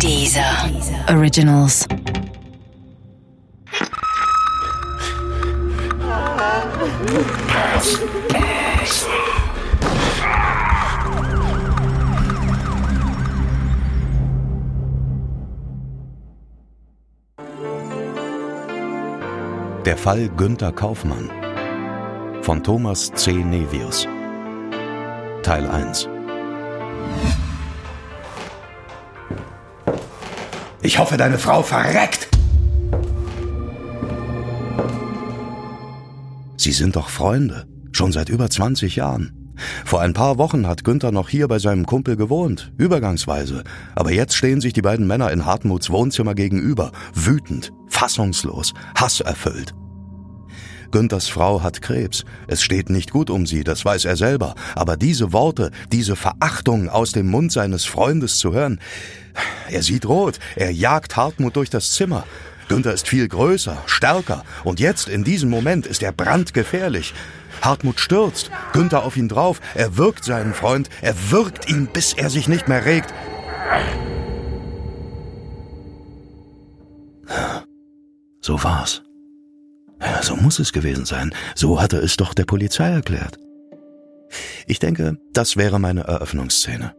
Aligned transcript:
Dieser 0.00 0.70
Originals. 1.08 1.86
Der 19.84 19.96
Fall 19.98 20.28
Günther 20.36 20.72
Kaufmann 20.72 21.30
von 22.42 22.62
Thomas 22.62 23.12
C. 23.14 23.32
Nevius 23.32 24.06
Teil 25.42 25.66
1 25.66 26.13
Ich 30.84 30.98
hoffe, 30.98 31.16
deine 31.16 31.38
Frau 31.38 31.62
verreckt. 31.62 32.28
Sie 36.58 36.72
sind 36.72 36.94
doch 36.96 37.08
Freunde, 37.08 37.66
schon 37.92 38.12
seit 38.12 38.28
über 38.28 38.50
20 38.50 38.96
Jahren. 38.96 39.54
Vor 39.86 40.02
ein 40.02 40.12
paar 40.12 40.36
Wochen 40.36 40.66
hat 40.66 40.84
Günther 40.84 41.10
noch 41.10 41.30
hier 41.30 41.48
bei 41.48 41.58
seinem 41.58 41.86
Kumpel 41.86 42.16
gewohnt, 42.16 42.72
übergangsweise. 42.76 43.64
Aber 43.94 44.12
jetzt 44.12 44.36
stehen 44.36 44.60
sich 44.60 44.74
die 44.74 44.82
beiden 44.82 45.06
Männer 45.06 45.32
in 45.32 45.46
Hartmuts 45.46 45.88
Wohnzimmer 45.88 46.34
gegenüber, 46.34 46.92
wütend, 47.14 47.72
fassungslos, 47.88 48.74
hasserfüllt. 48.94 49.74
Günthers 50.94 51.28
Frau 51.28 51.60
hat 51.60 51.82
Krebs. 51.82 52.24
Es 52.46 52.62
steht 52.62 52.88
nicht 52.88 53.10
gut 53.10 53.28
um 53.28 53.46
sie, 53.46 53.64
das 53.64 53.84
weiß 53.84 54.04
er 54.04 54.16
selber. 54.16 54.54
Aber 54.76 54.96
diese 54.96 55.32
Worte, 55.32 55.72
diese 55.90 56.14
Verachtung 56.14 56.88
aus 56.88 57.10
dem 57.10 57.28
Mund 57.28 57.50
seines 57.50 57.84
Freundes 57.84 58.38
zu 58.38 58.52
hören, 58.52 58.78
er 59.68 59.82
sieht 59.82 60.06
rot, 60.06 60.38
er 60.54 60.70
jagt 60.70 61.16
Hartmut 61.16 61.56
durch 61.56 61.68
das 61.68 61.94
Zimmer. 61.94 62.24
Günther 62.68 62.94
ist 62.94 63.08
viel 63.08 63.26
größer, 63.26 63.76
stärker 63.86 64.44
und 64.62 64.78
jetzt 64.78 65.08
in 65.08 65.24
diesem 65.24 65.50
Moment 65.50 65.84
ist 65.84 66.00
er 66.00 66.12
brandgefährlich. 66.12 67.12
Hartmut 67.60 67.98
stürzt, 67.98 68.52
Günther 68.72 69.02
auf 69.02 69.16
ihn 69.16 69.28
drauf, 69.28 69.60
er 69.74 69.96
wirkt 69.96 70.24
seinen 70.24 70.54
Freund, 70.54 70.88
er 71.02 71.16
wirkt 71.32 71.68
ihn, 71.68 71.88
bis 71.92 72.12
er 72.12 72.30
sich 72.30 72.46
nicht 72.46 72.68
mehr 72.68 72.84
regt. 72.84 73.12
So 78.40 78.62
war's. 78.62 79.02
So 80.22 80.36
muss 80.36 80.58
es 80.58 80.72
gewesen 80.72 81.04
sein. 81.04 81.34
So 81.54 81.80
hatte 81.80 81.98
es 81.98 82.16
doch 82.16 82.34
der 82.34 82.44
Polizei 82.44 82.88
erklärt. 82.88 83.38
Ich 84.66 84.78
denke, 84.78 85.18
das 85.32 85.56
wäre 85.56 85.78
meine 85.78 86.02
Eröffnungsszene. 86.02 86.94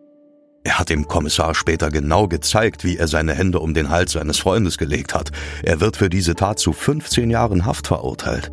Er 0.64 0.80
hat 0.80 0.90
dem 0.90 1.08
Kommissar 1.08 1.54
später 1.54 1.90
genau 1.92 2.28
gezeigt, 2.28 2.84
wie 2.84 2.98
er 2.98 3.08
seine 3.08 3.34
Hände 3.36 3.60
um 3.60 3.74
den 3.74 3.90
Hals 3.90 4.14
seines 4.14 4.40
Freundes 4.40 4.78
gelegt 4.78 5.14
hat. 5.14 5.32
Er 5.64 5.80
wird 5.80 5.98
für 5.98 6.10
diese 6.10 6.34
Tat 6.34 6.58
zu 6.58 6.74
15 6.74 7.30
Jahren 7.30 7.66
Haft 7.66 7.88
verurteilt. 7.88 8.52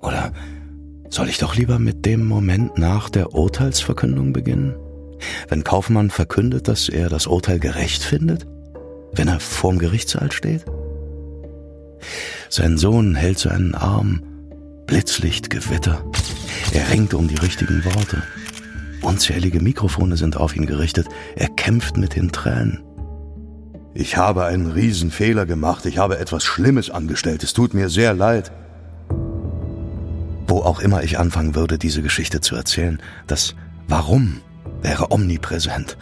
Oder 0.00 0.32
soll 1.10 1.28
ich 1.28 1.38
doch 1.38 1.54
lieber 1.54 1.78
mit 1.78 2.04
dem 2.04 2.26
Moment 2.26 2.76
nach 2.76 3.08
der 3.08 3.34
Urteilsverkündung 3.34 4.32
beginnen? 4.32 4.74
Wenn 5.48 5.62
Kaufmann 5.62 6.10
verkündet, 6.10 6.66
dass 6.66 6.88
er 6.88 7.08
das 7.08 7.28
Urteil 7.28 7.60
gerecht 7.60 8.02
findet? 8.02 8.46
Wenn 9.12 9.28
er 9.28 9.38
vorm 9.38 9.78
Gerichtssaal 9.78 10.32
steht? 10.32 10.64
Sein 12.48 12.78
Sohn 12.78 13.14
hält 13.14 13.38
seinen 13.38 13.74
Arm. 13.74 14.22
Blitzlichtgewitter. 14.86 16.04
Er 16.72 16.90
ringt 16.90 17.14
um 17.14 17.28
die 17.28 17.36
richtigen 17.36 17.84
Worte. 17.84 18.22
Unzählige 19.02 19.60
Mikrofone 19.60 20.16
sind 20.16 20.36
auf 20.36 20.56
ihn 20.56 20.66
gerichtet. 20.66 21.08
Er 21.36 21.48
kämpft 21.48 21.96
mit 21.96 22.16
den 22.16 22.32
Tränen. 22.32 22.82
Ich 23.94 24.16
habe 24.16 24.44
einen 24.44 24.72
Riesenfehler 24.72 25.46
gemacht. 25.46 25.86
Ich 25.86 25.98
habe 25.98 26.18
etwas 26.18 26.42
Schlimmes 26.44 26.90
angestellt. 26.90 27.42
Es 27.42 27.52
tut 27.52 27.74
mir 27.74 27.88
sehr 27.88 28.12
leid. 28.14 28.50
Wo 30.46 30.60
auch 30.60 30.80
immer 30.80 31.02
ich 31.02 31.18
anfangen 31.18 31.54
würde, 31.54 31.78
diese 31.78 32.02
Geschichte 32.02 32.40
zu 32.40 32.56
erzählen, 32.56 33.00
das 33.26 33.54
Warum 33.86 34.40
wäre 34.82 35.10
omnipräsent. 35.10 35.96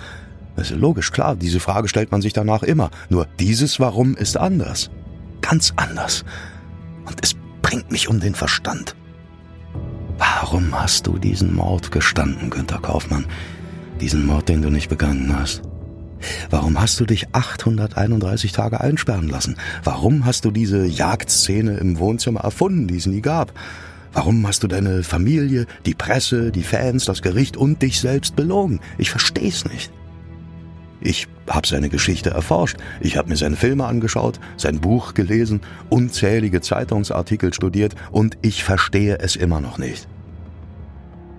Das 0.56 0.70
ist 0.70 0.76
logisch, 0.76 1.12
klar, 1.12 1.36
diese 1.36 1.60
Frage 1.60 1.88
stellt 1.88 2.12
man 2.12 2.22
sich 2.22 2.32
danach 2.32 2.62
immer. 2.62 2.90
Nur 3.08 3.26
dieses 3.38 3.80
Warum 3.80 4.16
ist 4.16 4.36
anders. 4.36 4.90
Ganz 5.42 5.72
anders. 5.76 6.24
Und 7.04 7.18
es 7.22 7.34
bringt 7.60 7.90
mich 7.90 8.08
um 8.08 8.20
den 8.20 8.34
Verstand. 8.34 8.96
Warum 10.18 10.80
hast 10.80 11.06
du 11.06 11.18
diesen 11.18 11.54
Mord 11.54 11.90
gestanden, 11.90 12.50
Günther 12.50 12.80
Kaufmann? 12.80 13.26
Diesen 14.00 14.24
Mord, 14.24 14.48
den 14.48 14.62
du 14.62 14.70
nicht 14.70 14.88
begangen 14.88 15.36
hast? 15.36 15.62
Warum 16.50 16.80
hast 16.80 17.00
du 17.00 17.04
dich 17.04 17.34
831 17.34 18.52
Tage 18.52 18.80
einsperren 18.80 19.28
lassen? 19.28 19.56
Warum 19.82 20.24
hast 20.24 20.44
du 20.44 20.50
diese 20.50 20.86
Jagdszene 20.86 21.76
im 21.78 21.98
Wohnzimmer 21.98 22.40
erfunden, 22.40 22.86
die 22.86 22.96
es 22.96 23.06
nie 23.06 23.20
gab? 23.20 23.52
Warum 24.12 24.46
hast 24.46 24.62
du 24.62 24.68
deine 24.68 25.02
Familie, 25.02 25.66
die 25.86 25.94
Presse, 25.94 26.52
die 26.52 26.62
Fans, 26.62 27.06
das 27.06 27.22
Gericht 27.22 27.56
und 27.56 27.82
dich 27.82 28.00
selbst 28.00 28.36
belogen? 28.36 28.80
Ich 28.98 29.10
versteh's 29.10 29.64
nicht. 29.64 29.90
Ich 31.00 31.28
habe 31.48 31.66
seine 31.66 31.88
Geschichte 31.88 32.30
erforscht, 32.30 32.76
ich 33.00 33.16
habe 33.16 33.28
mir 33.28 33.36
seine 33.36 33.56
Filme 33.56 33.86
angeschaut, 33.86 34.40
sein 34.56 34.80
Buch 34.80 35.14
gelesen, 35.14 35.60
unzählige 35.90 36.60
Zeitungsartikel 36.60 37.52
studiert 37.52 37.94
und 38.10 38.38
ich 38.42 38.64
verstehe 38.64 39.18
es 39.18 39.36
immer 39.36 39.60
noch 39.60 39.78
nicht. 39.78 40.08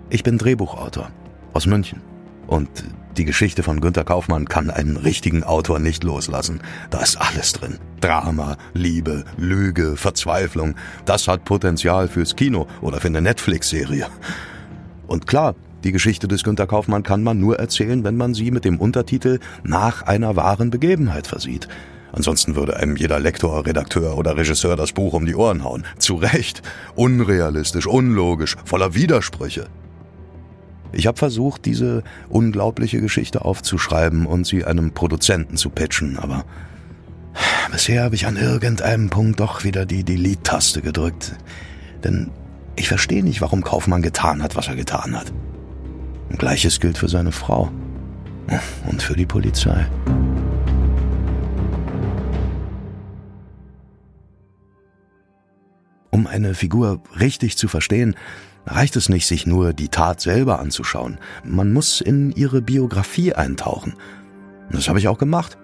Ich 0.10 0.24
bin 0.24 0.38
Drehbuchautor 0.38 1.10
aus 1.54 1.66
München 1.66 2.02
und 2.48 2.70
die 3.18 3.26
Geschichte 3.26 3.62
von 3.62 3.80
Günter 3.80 4.04
Kaufmann 4.04 4.48
kann 4.48 4.72
einen 4.72 4.98
richtigen 4.98 5.44
Autor 5.44 5.78
nicht 5.78 6.04
loslassen. 6.04 6.62
Da 6.90 7.00
ist 7.00 7.16
alles 7.18 7.54
drin. 7.54 7.78
Drama, 8.02 8.58
Liebe, 8.74 9.24
Lüge, 9.38 9.98
Verzweiflung. 9.98 10.74
Das 11.06 11.28
hat 11.28 11.46
Potenzial 11.46 12.08
fürs 12.08 12.36
Kino 12.36 12.68
oder 12.82 13.00
für 13.00 13.10
eine 13.10 13.22
Netflix-Serie. 13.22 14.08
Und 15.06 15.28
klar, 15.28 15.54
die 15.84 15.92
Geschichte 15.92 16.28
des 16.28 16.44
Günter 16.44 16.68
Kaufmann 16.68 17.04
kann 17.04 17.24
man 17.24 17.40
nur 17.40 17.60
erzählen, 17.60 18.04
wenn 18.04 18.16
man 18.16 18.34
sie 18.34 18.52
mit 18.52 18.66
dem 18.66 18.80
Untertitel 18.80 19.40
nach 19.64 20.04
einer 20.04 20.36
wahren 20.36 20.70
Begebenheit 20.70 21.28
versieht. 21.28 21.68
Ansonsten 22.14 22.56
würde 22.56 22.78
einem 22.78 22.96
jeder 22.96 23.20
Lektor, 23.20 23.66
Redakteur 23.66 24.18
oder 24.18 24.38
Regisseur 24.38 24.76
das 24.76 24.92
Buch 24.92 25.14
um 25.14 25.26
die 25.26 25.36
Ohren 25.36 25.64
hauen. 25.64 25.84
Zu 25.98 26.16
Recht. 26.16 26.62
Unrealistisch, 26.96 27.88
unlogisch, 27.88 28.56
voller 28.66 28.94
Widersprüche. 28.94 29.68
Ich 30.92 31.08
habe 31.08 31.18
versucht, 31.18 31.66
diese 31.66 32.04
unglaubliche 32.30 33.02
Geschichte 33.02 33.44
aufzuschreiben 33.44 34.28
und 34.28 34.46
sie 34.46 34.64
einem 34.64 34.92
Produzenten 34.92 35.58
zu 35.58 35.72
pitchen, 35.72 36.20
aber 36.20 36.46
bisher 37.72 38.04
habe 38.04 38.14
ich 38.14 38.28
an 38.28 38.38
irgendeinem 38.38 39.10
Punkt 39.10 39.40
doch 39.40 39.64
wieder 39.64 39.88
die 39.88 40.04
Delete-Taste 40.04 40.84
gedrückt. 40.84 41.36
Denn 42.04 42.30
ich 42.76 42.88
verstehe 42.88 43.24
nicht, 43.24 43.42
warum 43.42 43.64
Kaufmann 43.64 44.04
getan 44.04 44.44
hat, 44.44 44.56
was 44.56 44.68
er 44.68 44.76
getan 44.76 45.18
hat. 45.20 45.34
Gleiches 46.38 46.80
gilt 46.80 46.98
für 46.98 47.10
seine 47.10 47.32
Frau 47.32 47.72
und 48.88 49.02
für 49.02 49.16
die 49.16 49.26
Polizei. 49.26 49.88
Um 56.10 56.28
eine 56.28 56.54
Figur 56.54 57.02
richtig 57.20 57.58
zu 57.58 57.68
verstehen, 57.68 58.16
reicht 58.66 58.96
es 58.96 59.10
nicht, 59.10 59.26
sich 59.26 59.46
nur 59.46 59.74
die 59.74 59.90
Tat 59.90 60.22
selber 60.22 60.60
anzuschauen. 60.60 61.18
Man 61.44 61.74
muss 61.74 62.02
in 62.02 62.32
ihre 62.32 62.62
Biografie 62.62 63.34
eintauchen. 63.34 63.94
Das 64.72 64.88
habe 64.90 65.00
ich 65.00 65.08
auch 65.08 65.18
gemacht. 65.18 65.58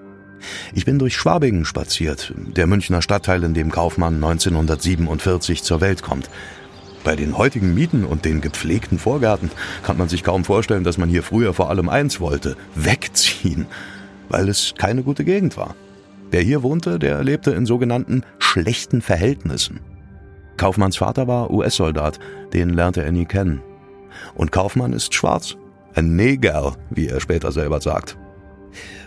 Ich 0.73 0.85
bin 0.85 0.99
durch 0.99 1.15
Schwabingen 1.15 1.65
spaziert, 1.65 2.33
der 2.35 2.67
Münchner 2.67 3.01
Stadtteil, 3.01 3.43
in 3.43 3.53
dem 3.53 3.71
Kaufmann 3.71 4.15
1947 4.15 5.63
zur 5.63 5.81
Welt 5.81 6.01
kommt. 6.01 6.29
Bei 7.03 7.15
den 7.15 7.37
heutigen 7.37 7.73
Mieten 7.73 8.03
und 8.03 8.25
den 8.25 8.41
gepflegten 8.41 8.99
Vorgärten 8.99 9.51
kann 9.83 9.97
man 9.97 10.09
sich 10.09 10.23
kaum 10.23 10.43
vorstellen, 10.43 10.83
dass 10.83 10.97
man 10.97 11.09
hier 11.09 11.23
früher 11.23 11.53
vor 11.53 11.69
allem 11.69 11.89
eins 11.89 12.19
wollte, 12.19 12.57
wegziehen, 12.75 13.67
weil 14.27 14.49
es 14.49 14.73
keine 14.77 15.03
gute 15.03 15.23
Gegend 15.23 15.57
war. 15.57 15.75
Wer 16.31 16.41
hier 16.41 16.61
wohnte, 16.61 16.99
der 16.99 17.23
lebte 17.23 17.51
in 17.51 17.65
sogenannten 17.65 18.23
schlechten 18.37 19.01
Verhältnissen. 19.01 19.79
Kaufmanns 20.57 20.97
Vater 20.97 21.27
war 21.27 21.51
US-Soldat, 21.51 22.19
den 22.53 22.69
lernte 22.69 23.03
er 23.03 23.11
nie 23.11 23.25
kennen. 23.25 23.61
Und 24.35 24.51
Kaufmann 24.51 24.93
ist 24.93 25.13
schwarz, 25.13 25.55
ein 25.95 26.15
Neger, 26.15 26.75
wie 26.89 27.07
er 27.07 27.21
später 27.21 27.51
selber 27.51 27.81
sagt. 27.81 28.17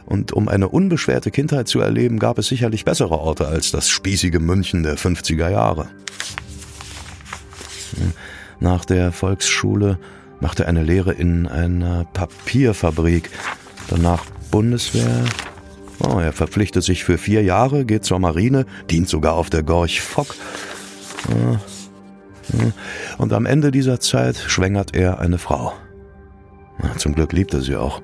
Und 0.06 0.32
um 0.32 0.48
eine 0.48 0.68
unbeschwerte 0.68 1.30
Kindheit 1.30 1.68
zu 1.68 1.80
erleben, 1.80 2.18
gab 2.18 2.38
es 2.38 2.48
sicherlich 2.48 2.84
bessere 2.84 3.18
Orte 3.18 3.46
als 3.46 3.70
das 3.70 3.88
spießige 3.88 4.40
München 4.40 4.82
der 4.82 4.96
50er 4.96 5.50
Jahre. 5.50 5.88
Nach 8.62 8.84
der 8.84 9.10
Volksschule 9.10 9.98
machte 10.38 10.62
er 10.62 10.68
eine 10.68 10.84
Lehre 10.84 11.12
in 11.12 11.48
einer 11.48 12.04
Papierfabrik, 12.04 13.28
danach 13.88 14.24
Bundeswehr. 14.52 15.24
Oh, 15.98 16.20
er 16.20 16.32
verpflichtet 16.32 16.84
sich 16.84 17.02
für 17.02 17.18
vier 17.18 17.42
Jahre, 17.42 17.84
geht 17.84 18.04
zur 18.04 18.20
Marine, 18.20 18.66
dient 18.88 19.08
sogar 19.08 19.32
auf 19.32 19.50
der 19.50 19.64
Gorch 19.64 20.00
Fock. 20.00 20.36
Und 23.18 23.32
am 23.32 23.46
Ende 23.46 23.72
dieser 23.72 23.98
Zeit 23.98 24.36
schwängert 24.36 24.94
er 24.94 25.18
eine 25.18 25.38
Frau. 25.38 25.72
Zum 26.98 27.16
Glück 27.16 27.32
liebt 27.32 27.54
er 27.54 27.62
sie 27.62 27.74
auch. 27.74 28.00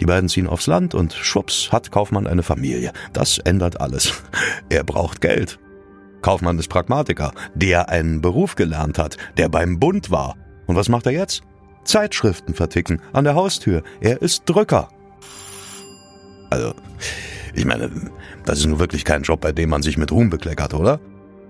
Die 0.00 0.06
beiden 0.06 0.28
ziehen 0.28 0.48
aufs 0.48 0.66
Land 0.66 0.96
und 0.96 1.12
schwupps 1.12 1.70
hat 1.70 1.92
Kaufmann 1.92 2.26
eine 2.26 2.42
Familie. 2.42 2.92
Das 3.12 3.38
ändert 3.38 3.80
alles. 3.80 4.12
Er 4.70 4.82
braucht 4.82 5.20
Geld. 5.20 5.60
Kaufmann 6.24 6.58
ist 6.58 6.68
Pragmatiker, 6.68 7.32
der 7.54 7.90
einen 7.90 8.22
Beruf 8.22 8.54
gelernt 8.54 8.98
hat, 8.98 9.18
der 9.36 9.50
beim 9.50 9.78
Bund 9.78 10.10
war. 10.10 10.36
Und 10.66 10.74
was 10.74 10.88
macht 10.88 11.04
er 11.04 11.12
jetzt? 11.12 11.42
Zeitschriften 11.84 12.54
verticken 12.54 13.02
an 13.12 13.24
der 13.24 13.34
Haustür. 13.34 13.82
Er 14.00 14.22
ist 14.22 14.44
Drücker. 14.46 14.88
Also, 16.48 16.72
ich 17.54 17.66
meine, 17.66 17.90
das 18.46 18.60
ist 18.60 18.66
nun 18.66 18.78
wirklich 18.78 19.04
kein 19.04 19.20
Job, 19.20 19.42
bei 19.42 19.52
dem 19.52 19.68
man 19.68 19.82
sich 19.82 19.98
mit 19.98 20.12
Ruhm 20.12 20.30
bekleckert, 20.30 20.72
oder? 20.72 20.98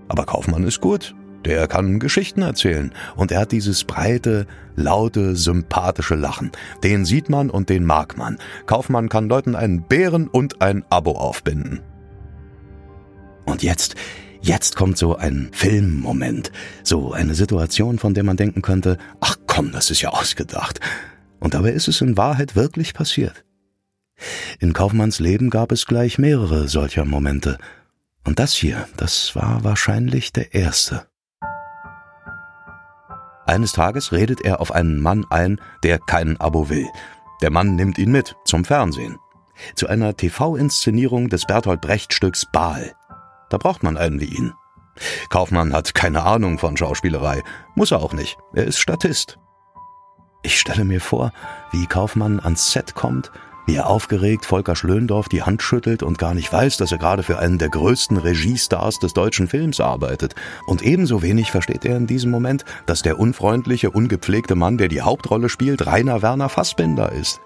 Aber 0.09 0.25
Kaufmann 0.25 0.65
ist 0.65 0.81
gut. 0.81 1.15
Der 1.45 1.69
kann 1.69 1.99
Geschichten 1.99 2.41
erzählen. 2.41 2.91
Und 3.15 3.31
er 3.31 3.39
hat 3.39 3.53
dieses 3.53 3.85
breite, 3.85 4.45
laute, 4.75 5.37
sympathische 5.37 6.15
Lachen. 6.15 6.51
Den 6.83 7.05
sieht 7.05 7.29
man 7.29 7.49
und 7.49 7.69
den 7.69 7.85
mag 7.85 8.17
man. 8.17 8.39
Kaufmann 8.65 9.07
kann 9.07 9.29
Leuten 9.29 9.55
einen 9.55 9.83
Bären 9.83 10.27
und 10.27 10.61
ein 10.61 10.83
Abo 10.89 11.11
aufbinden. 11.11 11.79
Und 13.45 13.63
jetzt, 13.63 13.95
Jetzt 14.45 14.75
kommt 14.75 14.95
so 14.95 15.15
ein 15.15 15.49
Filmmoment, 15.53 16.51
so 16.83 17.13
eine 17.13 17.33
Situation, 17.33 17.97
von 17.97 18.13
der 18.13 18.23
man 18.23 18.37
denken 18.37 18.61
könnte, 18.61 18.99
ach 19.19 19.37
komm, 19.47 19.71
das 19.71 19.89
ist 19.89 20.03
ja 20.03 20.09
ausgedacht. 20.09 20.79
Und 21.39 21.55
dabei 21.55 21.71
ist 21.71 21.87
es 21.87 21.99
in 21.99 22.15
Wahrheit 22.15 22.55
wirklich 22.55 22.93
passiert. 22.93 23.43
In 24.59 24.73
Kaufmanns 24.73 25.19
Leben 25.19 25.49
gab 25.49 25.71
es 25.71 25.87
gleich 25.87 26.19
mehrere 26.19 26.67
solcher 26.67 27.05
Momente. 27.05 27.57
Und 28.23 28.37
das 28.37 28.53
hier, 28.53 28.87
das 28.97 29.35
war 29.35 29.63
wahrscheinlich 29.63 30.31
der 30.31 30.53
erste. 30.53 31.07
Eines 33.47 33.71
Tages 33.71 34.11
redet 34.11 34.41
er 34.41 34.61
auf 34.61 34.71
einen 34.71 34.99
Mann 34.99 35.25
ein, 35.31 35.59
der 35.81 35.97
kein 35.97 36.39
Abo 36.39 36.69
will. 36.69 36.85
Der 37.41 37.49
Mann 37.49 37.75
nimmt 37.75 37.97
ihn 37.97 38.11
mit 38.11 38.35
zum 38.45 38.63
Fernsehen. 38.63 39.17
Zu 39.73 39.87
einer 39.87 40.15
TV-Inszenierung 40.15 41.29
des 41.29 41.47
Bertolt 41.47 41.81
Brecht-Stücks 41.81 42.45
Baal. 42.51 42.93
Da 43.55 43.59
braucht 43.59 43.83
man 43.83 43.95
einen 43.95 44.19
wie 44.19 44.25
ihn. 44.25 44.53
Kaufmann 45.29 45.71
hat 45.71 45.95
keine 45.95 46.23
Ahnung 46.23 46.59
von 46.59 46.75
Schauspielerei. 46.75 47.41
Muss 47.73 47.91
er 47.91 48.03
auch 48.03 48.11
nicht. 48.11 48.37
Er 48.53 48.65
ist 48.65 48.79
Statist. 48.79 49.39
Ich 50.43 50.59
stelle 50.59 50.83
mir 50.83 50.99
vor, 50.99 51.31
wie 51.71 51.87
Kaufmann 51.87 52.41
ans 52.41 52.73
Set 52.73 52.95
kommt, 52.95 53.31
wie 53.65 53.75
er 53.75 53.87
aufgeregt 53.87 54.45
Volker 54.45 54.75
Schlöndorff 54.75 55.29
die 55.29 55.43
Hand 55.43 55.61
schüttelt 55.61 56.03
und 56.03 56.17
gar 56.17 56.33
nicht 56.33 56.51
weiß, 56.51 56.75
dass 56.75 56.91
er 56.91 56.97
gerade 56.97 57.23
für 57.23 57.39
einen 57.39 57.57
der 57.57 57.69
größten 57.69 58.17
Regiestars 58.17 58.99
des 58.99 59.13
deutschen 59.13 59.47
Films 59.47 59.79
arbeitet. 59.79 60.35
Und 60.67 60.81
ebenso 60.81 61.21
wenig 61.21 61.49
versteht 61.49 61.85
er 61.85 61.95
in 61.95 62.07
diesem 62.07 62.31
Moment, 62.31 62.65
dass 62.87 63.03
der 63.03 63.17
unfreundliche, 63.17 63.89
ungepflegte 63.89 64.55
Mann, 64.55 64.77
der 64.77 64.89
die 64.89 65.01
Hauptrolle 65.01 65.47
spielt, 65.47 65.87
Rainer 65.87 66.21
Werner 66.21 66.49
Fassbinder 66.49 67.13
ist. 67.13 67.39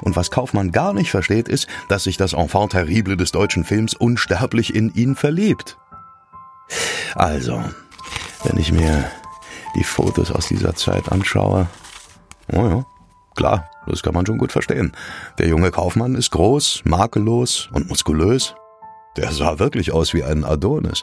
Und 0.00 0.16
was 0.16 0.30
Kaufmann 0.30 0.72
gar 0.72 0.92
nicht 0.92 1.10
versteht, 1.10 1.48
ist, 1.48 1.66
dass 1.88 2.04
sich 2.04 2.16
das 2.16 2.32
Enfant 2.32 2.72
terrible 2.72 3.16
des 3.16 3.32
deutschen 3.32 3.64
Films 3.64 3.94
unsterblich 3.94 4.74
in 4.74 4.92
ihn 4.94 5.16
verliebt. 5.16 5.76
Also, 7.14 7.62
wenn 8.44 8.58
ich 8.58 8.72
mir 8.72 9.04
die 9.74 9.84
Fotos 9.84 10.30
aus 10.30 10.48
dieser 10.48 10.74
Zeit 10.74 11.10
anschaue, 11.10 11.66
oh 12.52 12.66
ja, 12.66 12.86
klar, 13.34 13.70
das 13.86 14.02
kann 14.02 14.14
man 14.14 14.26
schon 14.26 14.38
gut 14.38 14.52
verstehen. 14.52 14.92
Der 15.38 15.48
junge 15.48 15.70
Kaufmann 15.70 16.14
ist 16.14 16.30
groß, 16.30 16.82
makellos 16.84 17.68
und 17.72 17.88
muskulös. 17.88 18.54
Der 19.16 19.30
sah 19.32 19.58
wirklich 19.58 19.92
aus 19.92 20.14
wie 20.14 20.24
ein 20.24 20.44
Adonis. 20.44 21.02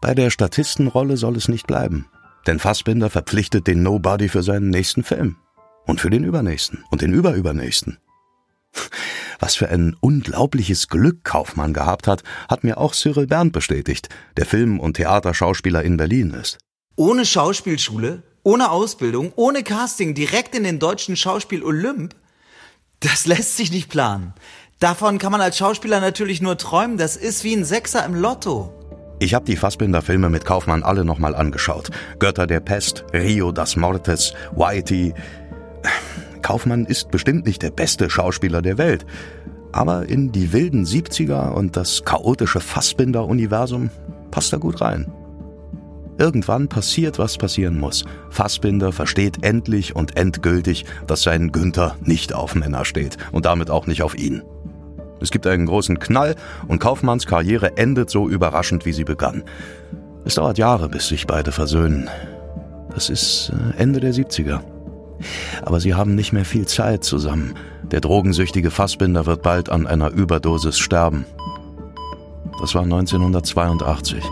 Bei 0.00 0.14
der 0.14 0.30
Statistenrolle 0.30 1.16
soll 1.16 1.36
es 1.36 1.48
nicht 1.48 1.66
bleiben, 1.66 2.06
denn 2.46 2.58
Fassbinder 2.58 3.10
verpflichtet 3.10 3.66
den 3.66 3.82
Nobody 3.82 4.28
für 4.28 4.42
seinen 4.42 4.70
nächsten 4.70 5.02
Film 5.02 5.36
und 5.88 6.00
für 6.00 6.10
den 6.10 6.22
übernächsten 6.22 6.84
und 6.90 7.02
den 7.02 7.12
überübernächsten. 7.12 7.98
Was 9.40 9.56
für 9.56 9.68
ein 9.68 9.96
unglaubliches 10.00 10.88
Glück 10.88 11.24
Kaufmann 11.24 11.72
gehabt 11.72 12.06
hat, 12.06 12.22
hat 12.48 12.62
mir 12.62 12.78
auch 12.78 12.92
Cyril 12.92 13.26
Berndt 13.26 13.52
bestätigt, 13.52 14.08
der 14.36 14.46
Film- 14.46 14.78
und 14.78 14.94
Theaterschauspieler 14.94 15.82
in 15.82 15.96
Berlin 15.96 16.30
ist. 16.30 16.58
Ohne 16.96 17.24
Schauspielschule, 17.24 18.22
ohne 18.42 18.70
Ausbildung, 18.70 19.32
ohne 19.36 19.62
Casting, 19.62 20.14
direkt 20.14 20.54
in 20.54 20.64
den 20.64 20.78
deutschen 20.78 21.16
Schauspiel 21.16 21.62
Olymp? 21.62 22.14
Das 23.00 23.26
lässt 23.26 23.56
sich 23.56 23.70
nicht 23.70 23.88
planen. 23.88 24.34
Davon 24.80 25.18
kann 25.18 25.32
man 25.32 25.40
als 25.40 25.56
Schauspieler 25.56 26.00
natürlich 26.00 26.42
nur 26.42 26.58
träumen, 26.58 26.98
das 26.98 27.16
ist 27.16 27.44
wie 27.44 27.54
ein 27.54 27.64
Sechser 27.64 28.04
im 28.04 28.14
Lotto. 28.14 28.74
Ich 29.20 29.34
habe 29.34 29.44
die 29.44 29.56
Fassbinder-Filme 29.56 30.28
mit 30.30 30.44
Kaufmann 30.44 30.84
alle 30.84 31.04
nochmal 31.04 31.34
angeschaut. 31.34 31.90
Götter 32.20 32.46
der 32.46 32.60
Pest, 32.60 33.04
Rio 33.12 33.50
das 33.50 33.74
Mortes, 33.74 34.32
Whitey. 34.54 35.12
Kaufmann 36.48 36.86
ist 36.86 37.10
bestimmt 37.10 37.44
nicht 37.44 37.60
der 37.60 37.70
beste 37.70 38.08
Schauspieler 38.08 38.62
der 38.62 38.78
Welt. 38.78 39.04
Aber 39.70 40.08
in 40.08 40.32
die 40.32 40.54
wilden 40.54 40.86
70er 40.86 41.50
und 41.50 41.76
das 41.76 42.06
chaotische 42.06 42.60
Fassbinder-Universum 42.60 43.90
passt 44.30 44.54
er 44.54 44.58
gut 44.58 44.80
rein. 44.80 45.12
Irgendwann 46.16 46.68
passiert, 46.68 47.18
was 47.18 47.36
passieren 47.36 47.78
muss. 47.78 48.06
Fassbinder 48.30 48.92
versteht 48.92 49.44
endlich 49.44 49.94
und 49.94 50.16
endgültig, 50.16 50.86
dass 51.06 51.22
sein 51.22 51.52
Günther 51.52 51.96
nicht 52.00 52.32
auf 52.32 52.54
Männer 52.54 52.86
steht 52.86 53.18
und 53.30 53.44
damit 53.44 53.68
auch 53.68 53.86
nicht 53.86 54.00
auf 54.02 54.16
ihn. 54.16 54.40
Es 55.20 55.30
gibt 55.30 55.46
einen 55.46 55.66
großen 55.66 55.98
Knall 55.98 56.34
und 56.66 56.78
Kaufmanns 56.78 57.26
Karriere 57.26 57.76
endet 57.76 58.08
so 58.08 58.26
überraschend, 58.26 58.86
wie 58.86 58.94
sie 58.94 59.04
begann. 59.04 59.42
Es 60.24 60.36
dauert 60.36 60.56
Jahre, 60.56 60.88
bis 60.88 61.08
sich 61.08 61.26
beide 61.26 61.52
versöhnen. 61.52 62.08
Das 62.94 63.10
ist 63.10 63.52
äh, 63.52 63.82
Ende 63.82 64.00
der 64.00 64.14
70er. 64.14 64.62
Aber 65.62 65.80
sie 65.80 65.94
haben 65.94 66.14
nicht 66.14 66.32
mehr 66.32 66.44
viel 66.44 66.66
Zeit 66.66 67.04
zusammen. 67.04 67.54
Der 67.90 68.00
drogensüchtige 68.00 68.70
Fassbinder 68.70 69.26
wird 69.26 69.42
bald 69.42 69.70
an 69.70 69.86
einer 69.86 70.10
Überdosis 70.10 70.78
sterben. 70.78 71.24
Das 72.60 72.74
war 72.74 72.82
1982. 72.82 74.22